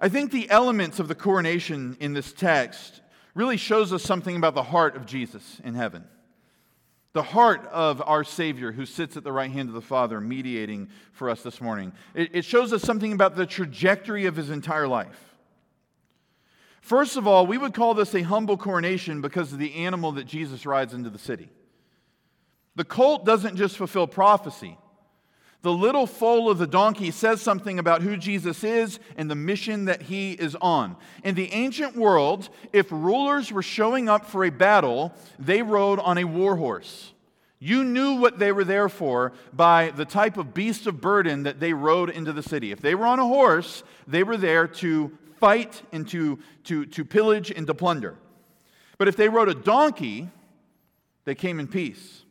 [0.00, 3.00] I think the elements of the coronation in this text
[3.34, 6.04] really shows us something about the heart of Jesus in heaven.
[7.14, 10.90] The heart of our Savior who sits at the right hand of the Father, mediating
[11.12, 11.92] for us this morning.
[12.14, 15.27] It, it shows us something about the trajectory of his entire life.
[16.88, 20.24] First of all, we would call this a humble coronation because of the animal that
[20.24, 21.50] Jesus rides into the city.
[22.76, 24.78] The colt doesn't just fulfill prophecy.
[25.60, 29.84] The little foal of the donkey says something about who Jesus is and the mission
[29.84, 30.96] that he is on.
[31.22, 36.16] In the ancient world, if rulers were showing up for a battle, they rode on
[36.16, 37.12] a war horse.
[37.58, 41.60] You knew what they were there for by the type of beast of burden that
[41.60, 42.72] they rode into the city.
[42.72, 47.04] If they were on a horse, they were there to fight and to, to, to
[47.04, 48.16] pillage and to plunder.
[48.98, 50.28] But if they rode a donkey,
[51.24, 52.22] they came in peace.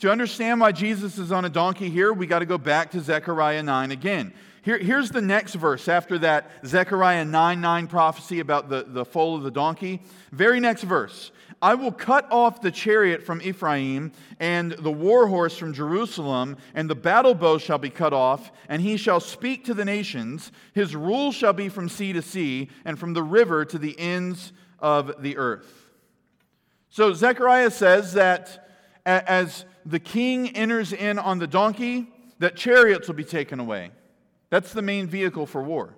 [0.00, 3.00] To understand why Jesus is on a donkey here, we got to go back to
[3.00, 4.32] Zechariah 9 again.
[4.62, 9.34] Here, here's the next verse after that Zechariah 9 9 prophecy about the, the foal
[9.34, 10.02] of the donkey.
[10.30, 11.32] Very next verse.
[11.60, 16.88] I will cut off the chariot from Ephraim, and the war horse from Jerusalem, and
[16.88, 20.52] the battle bow shall be cut off, and he shall speak to the nations.
[20.72, 24.52] His rule shall be from sea to sea, and from the river to the ends
[24.78, 25.66] of the earth.
[26.90, 28.68] So Zechariah says that
[29.04, 33.90] as the king enters in on the donkey, that chariots will be taken away.
[34.50, 35.96] That's the main vehicle for war.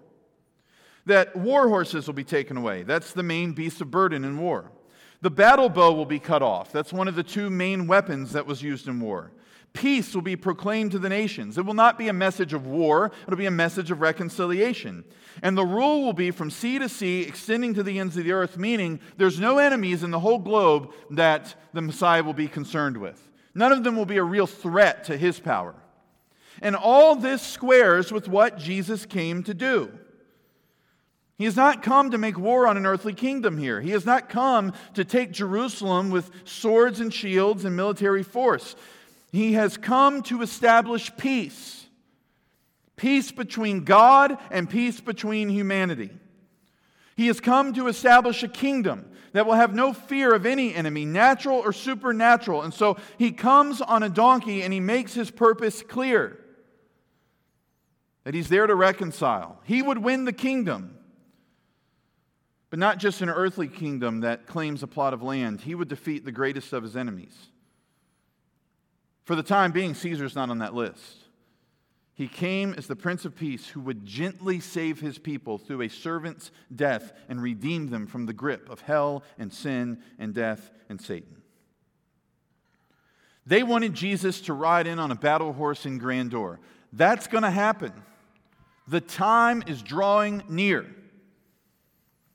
[1.07, 2.83] That war horses will be taken away.
[2.83, 4.73] That's the main beast of burden in war.
[5.23, 6.73] The battle bow will be cut off.
[6.73, 9.33] That's one of the two main weapons that was used in war.
[9.73, 11.57] Peace will be proclaimed to the nations.
[11.57, 15.05] It will not be a message of war, it'll be a message of reconciliation.
[15.43, 18.33] And the rule will be from sea to sea, extending to the ends of the
[18.33, 22.97] earth, meaning there's no enemies in the whole globe that the Messiah will be concerned
[22.97, 23.31] with.
[23.55, 25.75] None of them will be a real threat to his power.
[26.61, 29.93] And all this squares with what Jesus came to do.
[31.41, 33.81] He has not come to make war on an earthly kingdom here.
[33.81, 38.77] He has not come to take Jerusalem with swords and shields and military force.
[39.33, 41.87] He has come to establish peace
[42.95, 46.11] peace between God and peace between humanity.
[47.17, 51.07] He has come to establish a kingdom that will have no fear of any enemy,
[51.07, 52.61] natural or supernatural.
[52.61, 56.39] And so he comes on a donkey and he makes his purpose clear
[58.25, 59.59] that he's there to reconcile.
[59.65, 60.99] He would win the kingdom,
[62.71, 65.61] but not just an earthly kingdom that claims a plot of land.
[65.61, 67.37] He would defeat the greatest of his enemies.
[69.25, 71.19] For the time being, Caesar's not on that list.
[72.15, 75.89] He came as the Prince of Peace who would gently save his people through a
[75.89, 81.01] servant's death and redeem them from the grip of hell and sin and death and
[81.01, 81.41] Satan.
[83.47, 86.61] They wanted Jesus to ride in on a battle horse in grandeur.
[86.93, 87.93] That's going to happen.
[88.87, 90.87] The time is drawing near.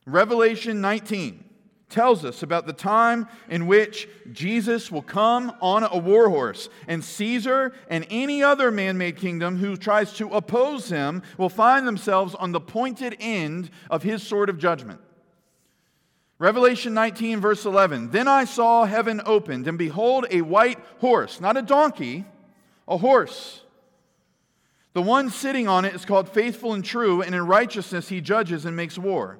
[0.06, 1.44] Revelation 19
[1.89, 7.04] tells us about the time in which Jesus will come on a war horse, and
[7.04, 12.36] Caesar and any other man made kingdom who tries to oppose him will find themselves
[12.36, 15.00] on the pointed end of his sword of judgment.
[16.38, 21.56] Revelation 19, verse 11 Then I saw heaven opened, and behold, a white horse, not
[21.56, 22.26] a donkey,
[22.88, 23.62] a horse.
[24.94, 28.65] The one sitting on it is called faithful and true, and in righteousness he judges
[28.65, 29.39] and makes war.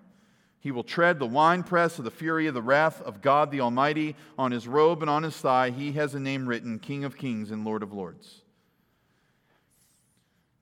[0.61, 4.15] He will tread the winepress of the fury of the wrath of God the Almighty.
[4.37, 7.49] On his robe and on his thigh, he has a name written King of Kings
[7.49, 8.43] and Lord of Lords.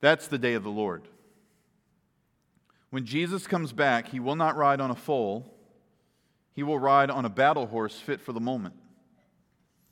[0.00, 1.06] That's the day of the Lord.
[2.88, 5.54] When Jesus comes back, he will not ride on a foal,
[6.54, 8.74] he will ride on a battle horse fit for the moment.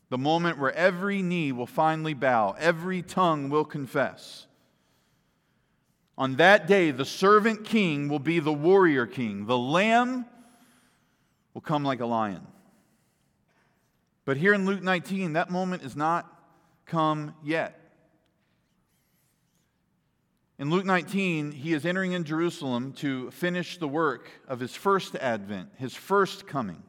[0.09, 4.48] The moment where every knee will finally bow, every tongue will confess
[6.19, 9.47] on that day, the servant king will be the warrior king.
[9.47, 10.27] The lamb
[11.55, 12.45] will come like a lion.
[14.25, 16.27] But here in Luke 19, that moment is not
[16.87, 17.81] come yet.
[20.59, 25.15] In Luke 19, he is entering in Jerusalem to finish the work of his first
[25.15, 26.83] advent, his first coming.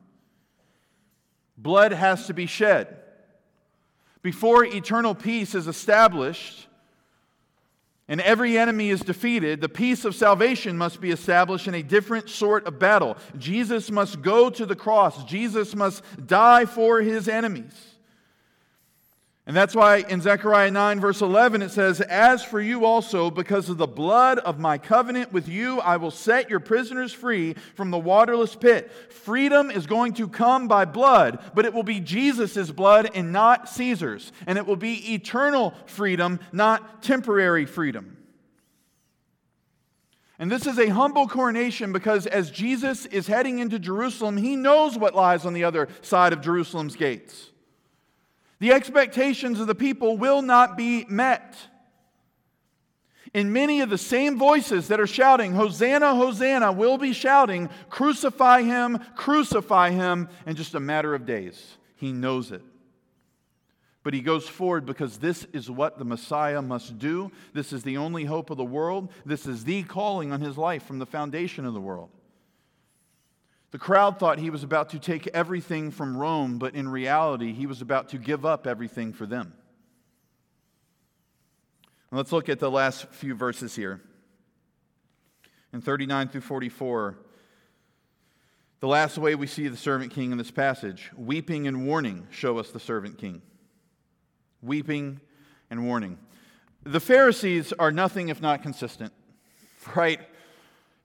[1.56, 2.98] Blood has to be shed.
[4.24, 6.69] Before eternal peace is established,
[8.10, 12.28] and every enemy is defeated, the peace of salvation must be established in a different
[12.28, 13.16] sort of battle.
[13.38, 17.89] Jesus must go to the cross, Jesus must die for his enemies.
[19.50, 23.68] And that's why in Zechariah 9, verse 11, it says, As for you also, because
[23.68, 27.90] of the blood of my covenant with you, I will set your prisoners free from
[27.90, 28.92] the waterless pit.
[29.12, 33.68] Freedom is going to come by blood, but it will be Jesus' blood and not
[33.70, 34.32] Caesar's.
[34.46, 38.18] And it will be eternal freedom, not temporary freedom.
[40.38, 44.96] And this is a humble coronation because as Jesus is heading into Jerusalem, he knows
[44.96, 47.50] what lies on the other side of Jerusalem's gates.
[48.60, 51.56] The expectations of the people will not be met.
[53.34, 58.64] In many of the same voices that are shouting, Hosanna, Hosanna, will be shouting, Crucify
[58.64, 61.78] him, crucify him, in just a matter of days.
[61.96, 62.64] He knows it.
[64.04, 67.32] But he goes forward because this is what the Messiah must do.
[67.54, 69.12] This is the only hope of the world.
[69.26, 72.10] This is the calling on his life from the foundation of the world.
[73.72, 77.68] The crowd thought he was about to take everything from Rome, but in reality, he
[77.68, 79.54] was about to give up everything for them.
[82.12, 84.02] Let's look at the last few verses here.
[85.72, 87.20] In 39 through 44,
[88.80, 92.58] the last way we see the servant king in this passage weeping and warning show
[92.58, 93.44] us the servant king.
[94.64, 95.20] Weeping
[95.70, 96.18] and warning.
[96.84, 99.14] The Pharisees are nothing if not consistent,
[99.96, 100.22] right?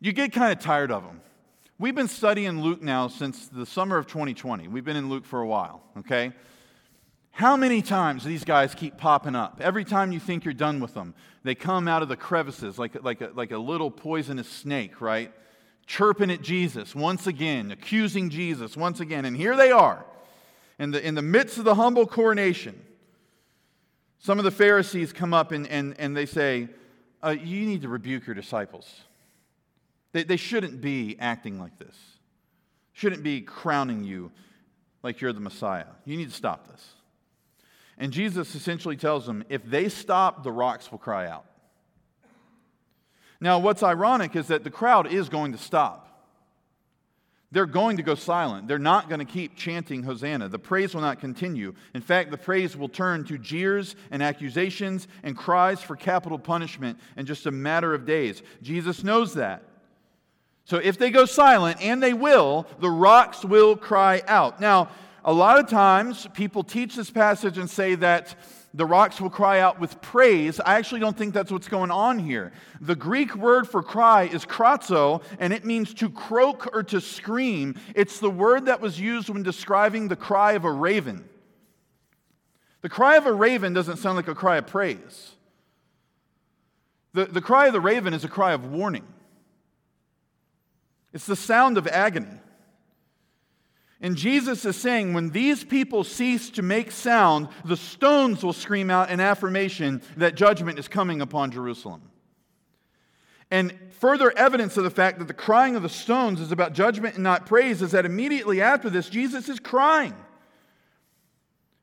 [0.00, 1.20] You get kind of tired of them.
[1.84, 4.68] We've been studying Luke now since the summer of 2020.
[4.68, 6.32] We've been in Luke for a while, okay?
[7.30, 9.60] How many times do these guys keep popping up?
[9.60, 13.04] Every time you think you're done with them, they come out of the crevices like,
[13.04, 15.30] like, a, like a little poisonous snake, right?
[15.84, 19.26] Chirping at Jesus once again, accusing Jesus once again.
[19.26, 20.06] And here they are
[20.78, 22.82] in the, in the midst of the humble coronation.
[24.20, 26.68] Some of the Pharisees come up and, and, and they say,
[27.22, 29.02] uh, You need to rebuke your disciples.
[30.14, 31.96] They, they shouldn't be acting like this,
[32.92, 34.30] shouldn't be crowning you
[35.02, 35.86] like you're the Messiah.
[36.06, 36.94] You need to stop this.
[37.98, 41.44] And Jesus essentially tells them if they stop, the rocks will cry out.
[43.40, 46.00] Now, what's ironic is that the crowd is going to stop.
[47.50, 48.68] They're going to go silent.
[48.68, 50.48] They're not going to keep chanting Hosanna.
[50.48, 51.74] The praise will not continue.
[51.92, 56.98] In fact, the praise will turn to jeers and accusations and cries for capital punishment
[57.16, 58.42] in just a matter of days.
[58.62, 59.62] Jesus knows that.
[60.64, 64.60] So if they go silent, and they will, the rocks will cry out.
[64.60, 64.88] Now,
[65.24, 68.34] a lot of times people teach this passage and say that
[68.72, 70.58] the rocks will cry out with praise.
[70.58, 72.52] I actually don't think that's what's going on here.
[72.80, 77.76] The Greek word for cry is krazo, and it means to croak or to scream.
[77.94, 81.28] It's the word that was used when describing the cry of a raven.
[82.80, 85.30] The cry of a raven doesn't sound like a cry of praise.
[87.12, 89.06] The, the cry of the raven is a cry of warning.
[91.14, 92.40] It's the sound of agony.
[94.00, 98.90] And Jesus is saying, when these people cease to make sound, the stones will scream
[98.90, 102.02] out an affirmation that judgment is coming upon Jerusalem.
[103.50, 107.14] And further evidence of the fact that the crying of the stones is about judgment
[107.14, 110.14] and not praise is that immediately after this, Jesus is crying.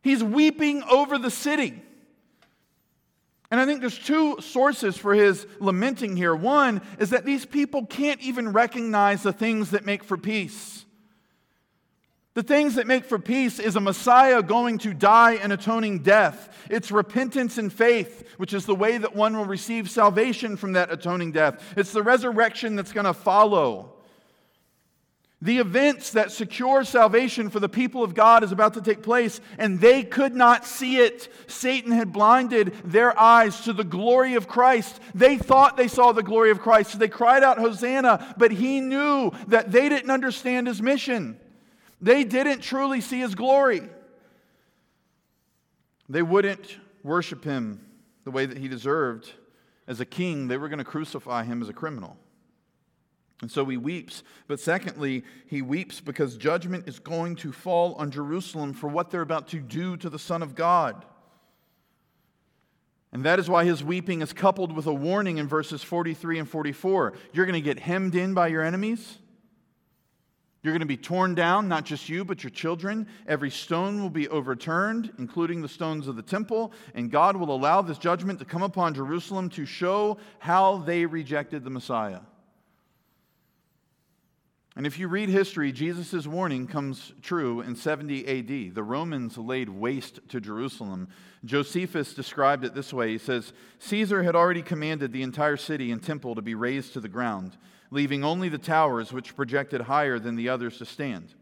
[0.04, 1.82] He's weeping over the city.
[3.52, 6.34] And I think there's two sources for his lamenting here.
[6.34, 10.86] One is that these people can't even recognize the things that make for peace.
[12.34, 16.48] The things that make for peace is a Messiah going to die an atoning death.
[16.70, 20.90] It's repentance and faith, which is the way that one will receive salvation from that
[20.90, 21.74] atoning death.
[21.76, 23.96] It's the resurrection that's going to follow.
[25.42, 29.42] The events that secure salvation for the people of God is about to take place,
[29.58, 31.34] and they could not see it.
[31.48, 35.00] Satan had blinded their eyes to the glory of Christ.
[35.16, 38.82] They thought they saw the glory of Christ, so they cried out, Hosanna, but he
[38.82, 41.40] knew that they didn't understand his mission.
[42.00, 43.82] They didn't truly see his glory.
[46.08, 47.84] They wouldn't worship him
[48.26, 49.32] the way that he deserved
[49.88, 52.16] as a king, they were going to crucify him as a criminal.
[53.42, 54.24] And so he weeps.
[54.48, 59.22] But secondly, he weeps because judgment is going to fall on Jerusalem for what they're
[59.22, 61.06] about to do to the Son of God.
[63.12, 66.50] And that is why his weeping is coupled with a warning in verses 43 and
[66.50, 67.14] 44.
[67.34, 69.18] You're going to get hemmed in by your enemies.
[70.64, 73.08] You're going to be torn down, not just you, but your children.
[73.28, 76.72] Every stone will be overturned, including the stones of the temple.
[76.94, 81.64] And God will allow this judgment to come upon Jerusalem to show how they rejected
[81.64, 82.20] the Messiah.
[84.76, 88.74] And if you read history, Jesus' warning comes true in 70 AD.
[88.74, 91.10] The Romans laid waste to Jerusalem.
[91.44, 96.02] Josephus described it this way He says, Caesar had already commanded the entire city and
[96.02, 97.58] temple to be razed to the ground,
[97.90, 101.36] leaving only the towers which projected higher than the others to stand.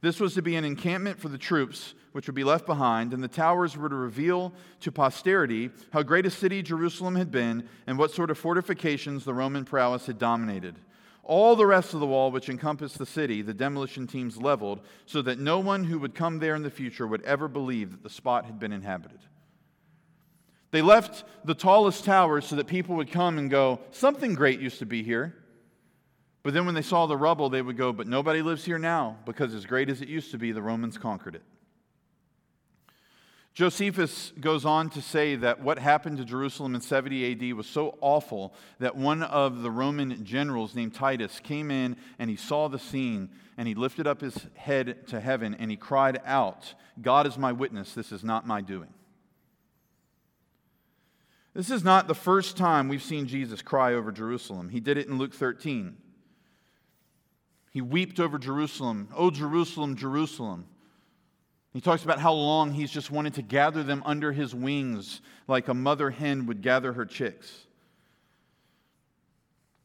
[0.00, 3.22] This was to be an encampment for the troops which would be left behind, and
[3.22, 7.98] the towers were to reveal to posterity how great a city Jerusalem had been and
[7.98, 10.76] what sort of fortifications the Roman prowess had dominated.
[11.24, 15.22] All the rest of the wall, which encompassed the city, the demolition teams leveled, so
[15.22, 18.10] that no one who would come there in the future would ever believe that the
[18.10, 19.20] spot had been inhabited.
[20.70, 24.80] They left the tallest towers so that people would come and go, Something great used
[24.80, 25.34] to be here.
[26.42, 29.16] But then when they saw the rubble, they would go, But nobody lives here now,
[29.24, 31.42] because as great as it used to be, the Romans conquered it.
[33.54, 37.96] Josephus goes on to say that what happened to Jerusalem in 70 AD was so
[38.00, 42.80] awful that one of the Roman generals named Titus came in and he saw the
[42.80, 47.38] scene and he lifted up his head to heaven and he cried out, God is
[47.38, 48.92] my witness, this is not my doing.
[51.54, 54.70] This is not the first time we've seen Jesus cry over Jerusalem.
[54.70, 55.96] He did it in Luke 13.
[57.70, 59.08] He wept over Jerusalem.
[59.14, 60.66] Oh, Jerusalem, Jerusalem.
[61.74, 65.66] He talks about how long he's just wanted to gather them under his wings like
[65.66, 67.66] a mother hen would gather her chicks.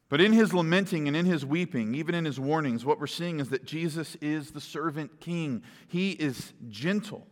[0.07, 3.39] But in his lamenting and in his weeping, even in his warnings, what we're seeing
[3.39, 5.63] is that Jesus is the servant king.
[5.87, 7.25] He is gentle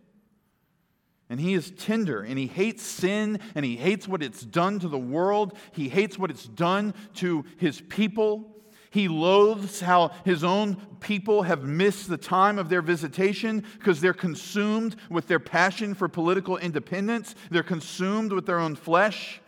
[1.29, 4.87] and he is tender and he hates sin and he hates what it's done to
[4.87, 5.55] the world.
[5.71, 8.56] He hates what it's done to his people.
[8.97, 14.11] He loathes how his own people have missed the time of their visitation because they're
[14.11, 17.35] consumed with their passion for political independence.
[17.51, 19.39] They're consumed with their own flesh.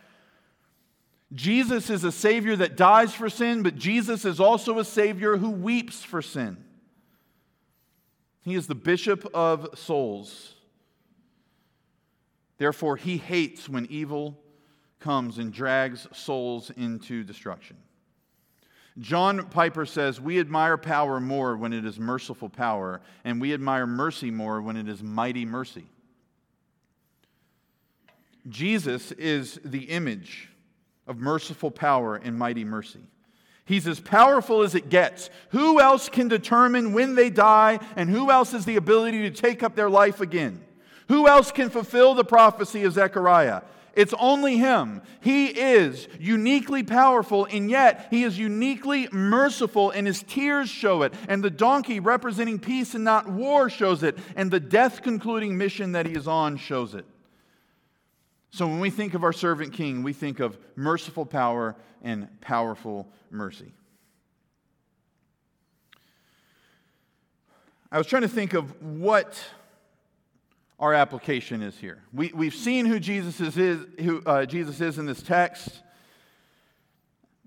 [1.33, 5.49] Jesus is a Savior that dies for sin, but Jesus is also a Savior who
[5.49, 6.63] weeps for sin.
[8.43, 10.53] He is the Bishop of souls.
[12.59, 14.39] Therefore, he hates when evil
[14.99, 17.77] comes and drags souls into destruction.
[18.99, 23.87] John Piper says, We admire power more when it is merciful power, and we admire
[23.87, 25.85] mercy more when it is mighty mercy.
[28.47, 30.49] Jesus is the image
[31.07, 33.01] of merciful power and mighty mercy.
[33.65, 35.29] He's as powerful as it gets.
[35.49, 39.61] Who else can determine when they die, and who else has the ability to take
[39.63, 40.61] up their life again?
[41.07, 43.61] Who else can fulfill the prophecy of Zechariah?
[43.99, 45.01] It's only Him.
[45.19, 51.13] He is uniquely powerful, and yet He is uniquely merciful, and His tears show it.
[51.27, 54.17] And the donkey representing peace and not war shows it.
[54.37, 57.03] And the death concluding mission that He is on shows it.
[58.51, 63.05] So when we think of our servant king, we think of merciful power and powerful
[63.29, 63.73] mercy.
[67.91, 69.37] I was trying to think of what
[70.79, 72.01] our application is here.
[72.13, 75.81] We, we've seen who Jesus is, who uh, Jesus is in this text.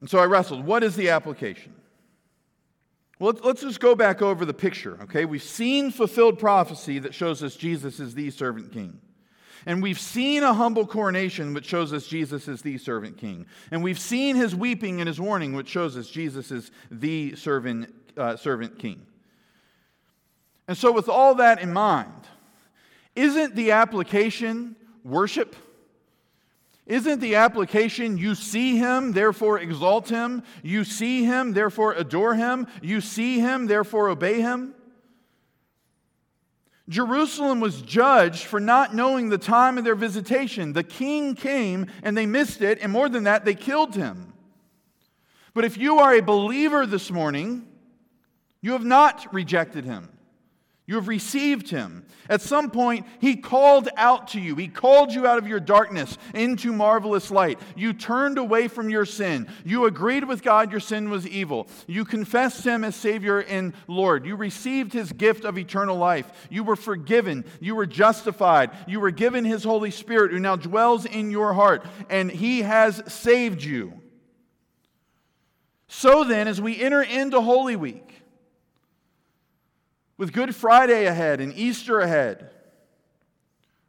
[0.00, 0.66] And so I wrestled.
[0.66, 1.74] What is the application?
[3.18, 5.24] Well, let's, let's just go back over the picture, okay?
[5.24, 9.00] We've seen fulfilled prophecy that shows us Jesus is the servant king.
[9.64, 13.46] And we've seen a humble coronation, which shows us Jesus is the servant king.
[13.70, 17.94] And we've seen his weeping and his warning, which shows us Jesus is the servant,
[18.16, 19.06] uh, servant king.
[20.66, 22.26] And so, with all that in mind,
[23.14, 25.54] isn't the application worship?
[26.86, 30.42] Isn't the application you see him, therefore exalt him?
[30.62, 32.66] You see him, therefore adore him?
[32.82, 34.74] You see him, therefore obey him?
[36.88, 40.72] Jerusalem was judged for not knowing the time of their visitation.
[40.72, 44.32] The king came and they missed it, and more than that, they killed him.
[45.54, 47.68] But if you are a believer this morning,
[48.60, 50.08] you have not rejected him.
[50.84, 52.04] You have received him.
[52.28, 54.56] At some point, he called out to you.
[54.56, 57.60] He called you out of your darkness into marvelous light.
[57.76, 59.46] You turned away from your sin.
[59.64, 61.68] You agreed with God your sin was evil.
[61.86, 64.26] You confessed him as Savior and Lord.
[64.26, 66.48] You received his gift of eternal life.
[66.50, 67.44] You were forgiven.
[67.60, 68.72] You were justified.
[68.88, 73.02] You were given his Holy Spirit who now dwells in your heart, and he has
[73.06, 74.00] saved you.
[75.86, 78.11] So then, as we enter into Holy Week,
[80.22, 82.48] with Good Friday ahead and Easter ahead,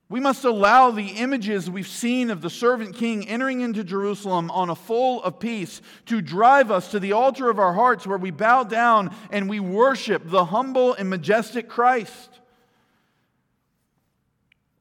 [0.10, 4.72] we must allow the images we've seen of the servant king entering into Jerusalem on
[4.72, 8.32] a full of peace to drive us to the altar of our hearts where we
[8.32, 12.40] bow down and we worship the humble and majestic Christ.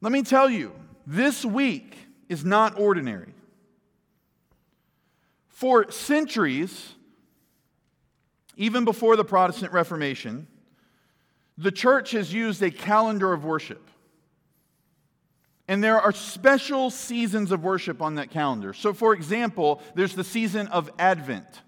[0.01, 0.73] Let me tell you,
[1.05, 1.95] this week
[2.29, 3.35] is not ordinary.
[5.49, 6.95] For centuries,
[8.57, 10.47] even before the Protestant Reformation,
[11.57, 13.89] the church has used a calendar of worship.
[15.67, 18.73] And there are special seasons of worship on that calendar.
[18.73, 21.61] So, for example, there's the season of Advent.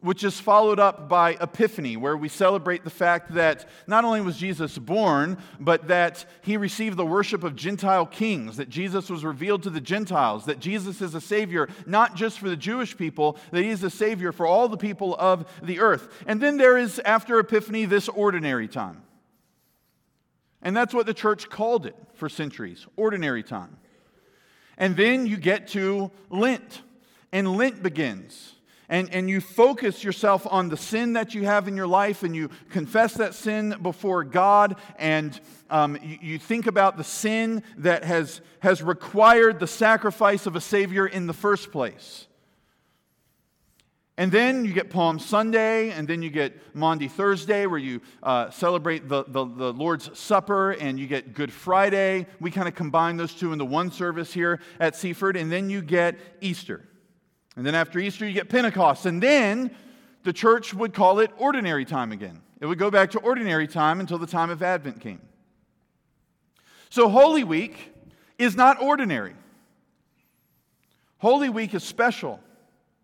[0.00, 4.38] Which is followed up by Epiphany, where we celebrate the fact that not only was
[4.38, 9.62] Jesus born, but that he received the worship of Gentile kings, that Jesus was revealed
[9.64, 13.62] to the Gentiles, that Jesus is a Savior not just for the Jewish people, that
[13.62, 16.08] he is a Savior for all the people of the earth.
[16.26, 19.02] And then there is, after Epiphany, this ordinary time.
[20.62, 23.76] And that's what the church called it for centuries ordinary time.
[24.78, 26.82] And then you get to Lent,
[27.32, 28.54] and Lent begins
[28.90, 32.36] and, and you focus yourself on the sin that you have in your life and
[32.36, 38.04] you confess that sin before God and um, you, you think about the sin that
[38.04, 42.26] has, has required the sacrifice of a Savior in the first place.
[44.18, 48.50] And then you get Palm Sunday, and then you get Maundy Thursday, where you uh,
[48.50, 52.26] celebrate the, the, the, Lord's Supper, and you get Good Friday.
[52.38, 55.80] We kind of combine those two into one service here at Seaford, and then you
[55.80, 56.84] get Easter.
[57.56, 59.06] And then after Easter, you get Pentecost.
[59.06, 59.70] And then
[60.22, 62.42] the church would call it ordinary time again.
[62.60, 65.20] It would go back to ordinary time until the time of Advent came.
[66.90, 67.94] So Holy Week
[68.38, 69.34] is not ordinary.
[71.18, 72.40] Holy Week is special.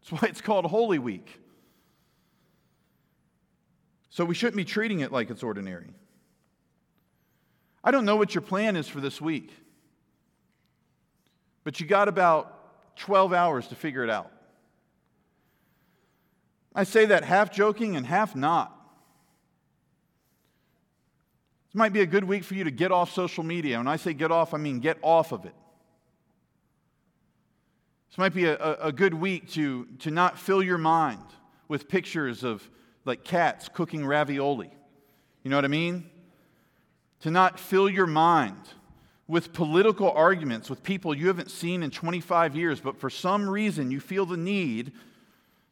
[0.01, 1.41] That's why it's called Holy Week.
[4.11, 5.93] So we shouldn't be treating it like it's ordinary.
[7.85, 9.53] I don't know what your plan is for this week,
[11.63, 14.33] but you got about 12 hours to figure it out.
[16.77, 18.71] I say that half joking and half not.
[21.69, 23.79] This might be a good week for you to get off social media.
[23.79, 25.55] When I say get off, I mean get off of it.
[28.11, 31.25] This might be a, a, good week to, to not fill your mind
[31.67, 32.69] with pictures of
[33.07, 34.71] like cats cooking ravioli.
[35.43, 36.11] You know what I mean?
[37.21, 38.61] To not fill your mind
[39.27, 43.91] with political arguments with people you haven't seen in 25 years, but for some reason
[43.91, 44.93] you feel the need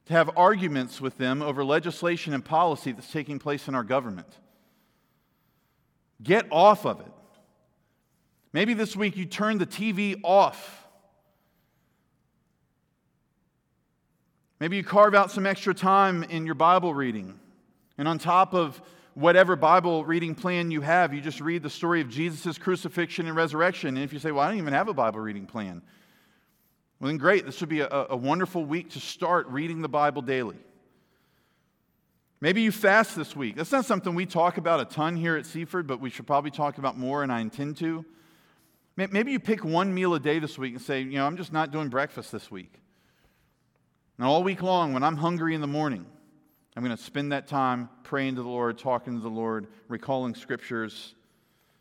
[0.07, 4.29] to have arguments with them over legislation and policy that's taking place in our government.
[6.23, 7.13] Get off of it.
[8.53, 10.87] Maybe this week you turn the TV off.
[14.61, 17.39] Maybe you carve out some extra time in your Bible reading.
[17.99, 18.81] And on top of
[19.15, 23.37] whatever Bible reading plan you have, you just read the story of Jesus' crucifixion and
[23.37, 23.97] resurrection.
[23.97, 25.83] And if you say, Well, I don't even have a Bible reading plan,
[27.01, 27.45] well, then great.
[27.45, 30.57] This would be a, a wonderful week to start reading the Bible daily.
[32.41, 33.57] Maybe you fast this week.
[33.57, 36.51] That's not something we talk about a ton here at Seaford, but we should probably
[36.51, 38.05] talk about more, and I intend to.
[38.97, 41.53] Maybe you pick one meal a day this week and say, you know, I'm just
[41.53, 42.73] not doing breakfast this week.
[44.19, 46.07] And all week long, when I'm hungry in the morning,
[46.77, 50.35] I'm going to spend that time praying to the Lord, talking to the Lord, recalling
[50.35, 51.15] scriptures,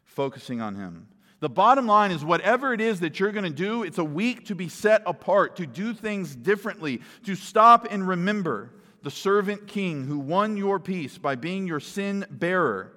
[0.06, 1.08] focusing on Him.
[1.44, 4.46] The bottom line is whatever it is that you're going to do, it's a week
[4.46, 8.72] to be set apart, to do things differently, to stop and remember
[9.02, 12.94] the servant king who won your peace by being your sin bearer,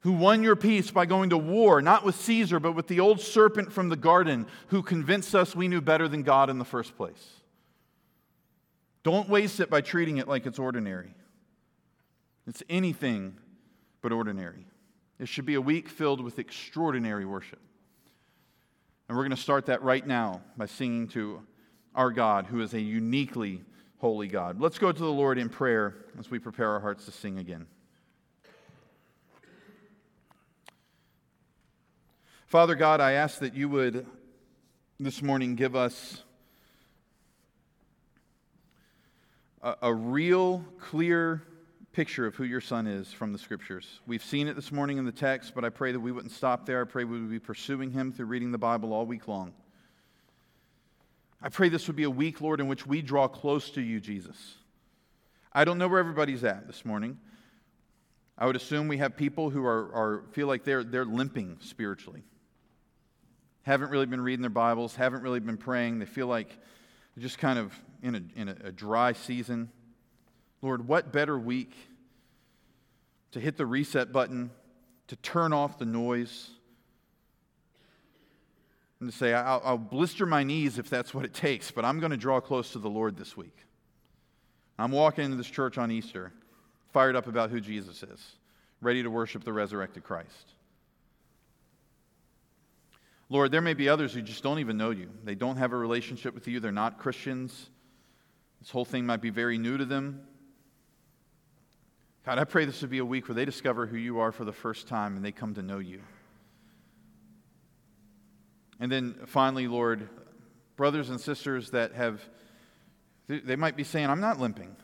[0.00, 3.18] who won your peace by going to war, not with Caesar, but with the old
[3.18, 6.98] serpent from the garden who convinced us we knew better than God in the first
[6.98, 7.40] place.
[9.04, 11.14] Don't waste it by treating it like it's ordinary.
[12.46, 13.38] It's anything
[14.02, 14.66] but ordinary.
[15.18, 17.60] It should be a week filled with extraordinary worship.
[19.08, 21.40] And we're going to start that right now by singing to
[21.94, 23.62] our God, who is a uniquely
[23.98, 24.60] holy God.
[24.60, 27.66] Let's go to the Lord in prayer as we prepare our hearts to sing again.
[32.46, 34.06] Father God, I ask that you would
[35.00, 36.22] this morning give us
[39.62, 41.42] a, a real, clear
[41.96, 44.00] picture of who your son is from the scriptures.
[44.06, 46.66] We've seen it this morning in the text, but I pray that we wouldn't stop
[46.66, 46.82] there.
[46.82, 49.54] I pray we would be pursuing him through reading the Bible all week long.
[51.40, 53.98] I pray this would be a week, Lord, in which we draw close to you,
[53.98, 54.36] Jesus.
[55.54, 57.16] I don't know where everybody's at this morning.
[58.36, 62.24] I would assume we have people who are, are feel like they're, they're limping spiritually.
[63.62, 66.00] Haven't really been reading their Bibles, haven't really been praying.
[66.00, 66.48] They feel like
[67.14, 67.72] they're just kind of
[68.02, 69.70] in a, in a, a dry season.
[70.62, 71.72] Lord, what better week
[73.32, 74.50] to hit the reset button,
[75.08, 76.50] to turn off the noise,
[79.00, 82.00] and to say, I'll, I'll blister my knees if that's what it takes, but I'm
[82.00, 83.56] going to draw close to the Lord this week.
[84.78, 86.32] I'm walking into this church on Easter,
[86.92, 88.36] fired up about who Jesus is,
[88.80, 90.54] ready to worship the resurrected Christ.
[93.28, 95.10] Lord, there may be others who just don't even know you.
[95.24, 96.60] They don't have a relationship with you.
[96.60, 97.70] They're not Christians.
[98.60, 100.20] This whole thing might be very new to them.
[102.26, 104.44] God, I pray this would be a week where they discover who you are for
[104.44, 106.00] the first time and they come to know you.
[108.80, 110.08] And then finally, Lord,
[110.74, 112.20] brothers and sisters that have,
[113.28, 114.74] they might be saying, I'm not limping.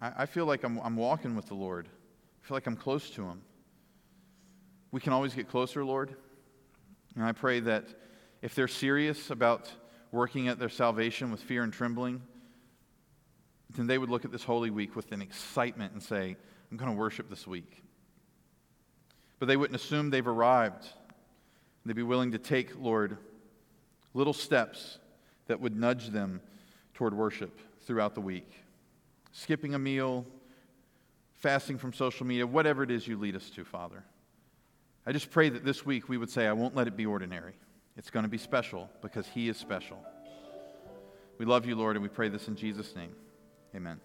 [0.00, 1.88] I, feel like I'm, I'm walking with the Lord.
[1.88, 3.42] I feel like I'm close to Him.
[4.92, 6.14] We can always get closer, Lord.
[7.16, 7.84] And I pray that
[8.42, 9.68] if they're serious about
[10.12, 12.22] working at their salvation with fear and trembling,
[13.76, 16.36] then they would look at this Holy Week with an excitement and say,
[16.72, 17.82] I'm going to worship this week.
[19.38, 20.86] But they wouldn't assume they've arrived.
[21.84, 23.18] They'd be willing to take, Lord,
[24.14, 24.98] little steps
[25.48, 26.40] that would nudge them
[26.94, 28.50] toward worship throughout the week.
[29.32, 30.24] Skipping a meal,
[31.34, 34.02] fasting from social media, whatever it is you lead us to, Father.
[35.04, 37.52] I just pray that this week we would say, I won't let it be ordinary.
[37.98, 39.98] It's going to be special because He is special.
[41.36, 43.14] We love you, Lord, and we pray this in Jesus' name.
[43.74, 44.00] Amen.